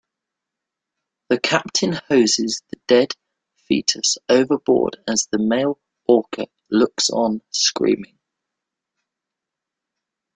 The 1.29 1.39
captain 1.39 1.93
hoses 1.93 2.63
the 2.71 2.77
dead 2.87 3.11
fetus 3.67 4.17
overboard 4.29 4.97
as 5.07 5.27
the 5.31 5.37
male 5.37 5.79
orca 6.07 6.47
looks 6.71 7.11
on 7.11 7.41
screaming. 7.51 8.17